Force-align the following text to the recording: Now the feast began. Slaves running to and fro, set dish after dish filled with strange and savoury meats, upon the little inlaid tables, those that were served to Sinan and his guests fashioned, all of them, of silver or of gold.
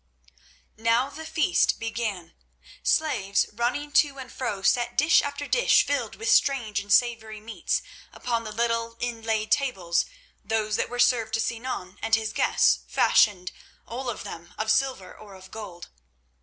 Now 0.79 1.11
the 1.11 1.27
feast 1.27 1.79
began. 1.79 2.33
Slaves 2.81 3.45
running 3.53 3.91
to 3.91 4.17
and 4.17 4.31
fro, 4.31 4.63
set 4.63 4.97
dish 4.97 5.21
after 5.21 5.45
dish 5.45 5.85
filled 5.85 6.15
with 6.15 6.27
strange 6.31 6.79
and 6.79 6.91
savoury 6.91 7.39
meats, 7.39 7.83
upon 8.11 8.43
the 8.43 8.51
little 8.51 8.97
inlaid 8.99 9.51
tables, 9.51 10.05
those 10.43 10.75
that 10.77 10.89
were 10.89 10.97
served 10.97 11.35
to 11.35 11.39
Sinan 11.39 11.99
and 12.01 12.15
his 12.15 12.33
guests 12.33 12.79
fashioned, 12.87 13.51
all 13.87 14.09
of 14.09 14.23
them, 14.23 14.55
of 14.57 14.71
silver 14.71 15.15
or 15.15 15.35
of 15.35 15.51
gold. 15.51 15.89